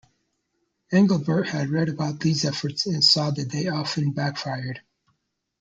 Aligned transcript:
Engelbart 0.91 1.45
had 1.49 1.69
read 1.69 1.87
about 1.87 2.19
these 2.19 2.43
efforts 2.43 2.87
and 2.87 3.03
saw 3.03 3.29
that 3.29 3.51
they 3.51 3.67
often 3.67 4.13
backfired. 4.13 4.81